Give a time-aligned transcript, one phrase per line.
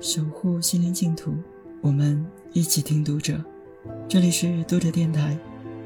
[0.00, 1.34] 守护心灵净土，
[1.80, 3.42] 我们一起听读者。
[4.06, 5.36] 这里是读者电台，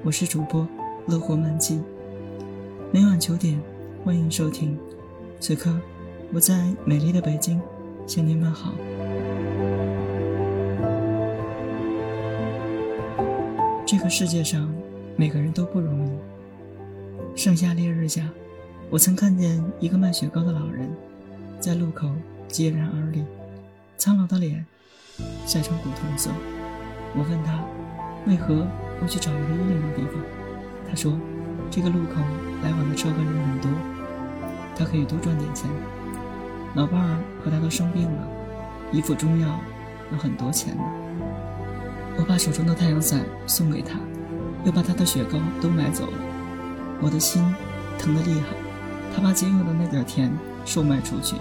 [0.03, 0.67] 我是主播
[1.07, 1.81] 乐活漫记。
[2.93, 3.61] 每晚九点，
[4.05, 4.77] 欢迎收听。
[5.39, 5.79] 此刻，
[6.33, 7.61] 我在美丽的北京，
[8.05, 8.73] 向您问好。
[13.87, 14.73] 这个世界上，
[15.17, 16.11] 每个人都不容易。
[17.37, 18.29] 盛夏烈日下，
[18.91, 20.91] 我曾看见一个卖雪糕的老人，
[21.61, 22.11] 在路口
[22.49, 23.25] 孑然而立，
[24.01, 24.65] 苍老的脸
[25.45, 26.31] 晒成古铜色。
[27.15, 27.63] 我问他，
[28.27, 28.67] 为何
[28.99, 30.15] 不去找一个阴凉的地方？
[30.89, 31.13] 他说，
[31.71, 32.15] 这个路口
[32.63, 33.71] 来往的车和人很多，
[34.75, 35.69] 他可以多赚点钱。
[36.75, 38.27] 老伴儿和他都生病了，
[38.91, 39.61] 一副中药
[40.11, 40.83] 要很多钱呢。
[42.17, 43.99] 我把手中的太阳伞送给他，
[44.65, 46.17] 又把他的雪糕都买走了。
[47.03, 47.45] 我的心
[47.99, 48.57] 疼得厉害。
[49.15, 50.33] 他把仅有的那点甜
[50.65, 51.37] 售卖出去，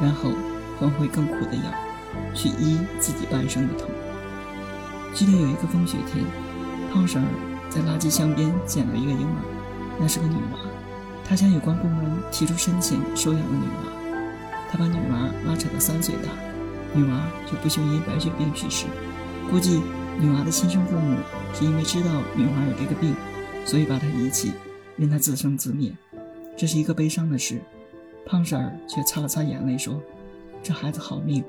[0.00, 0.30] 然后
[0.78, 1.62] 换回更苦的药，
[2.34, 3.88] 去医自己半生的痛。
[5.12, 6.24] 记得有一个风雪天，
[6.92, 7.28] 胖婶儿
[7.70, 9.40] 在垃圾箱边捡了一个婴儿，
[10.00, 10.58] 那是个女娃。
[11.24, 13.92] 她向有关部门提出申请收养了女娃。
[14.70, 16.30] 她把女娃拉扯到三岁大，
[16.92, 18.86] 女娃就不幸因白血病去世。
[19.50, 19.80] 估计。
[20.16, 21.16] 女娃的亲生父母
[21.52, 23.16] 是因为知道女娃有这个病，
[23.64, 24.52] 所以把她遗弃，
[24.96, 25.92] 任她自生自灭。
[26.56, 27.60] 这是一个悲伤的事。
[28.24, 30.00] 胖婶儿却擦了擦眼泪说
[30.62, 31.42] ：“这孩子好命，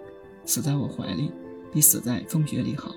[0.45, 1.31] 死在我怀里，
[1.71, 2.95] 比死在风雪里好。”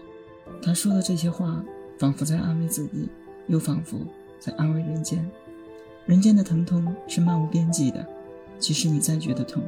[0.62, 1.64] 他说的这些话，
[1.98, 3.08] 仿佛在安慰自己，
[3.46, 3.98] 又仿佛
[4.38, 5.28] 在安慰人间。
[6.06, 8.06] 人间的疼痛是漫无边际的，
[8.58, 9.62] 即使你再觉得痛，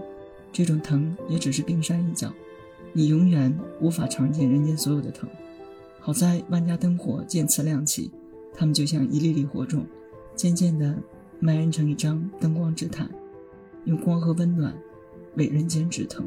[0.52, 2.32] 这种疼也只是冰山一角，
[2.92, 5.28] 你永远无法尝尽人间所有的疼。
[6.00, 8.10] 好在万家灯火渐次亮起，
[8.54, 9.84] 它们就像一粒粒火种，
[10.34, 10.96] 渐渐地
[11.38, 13.08] 蔓延成一张灯光之毯，
[13.84, 14.74] 用光和温暖
[15.36, 16.26] 为人间止疼。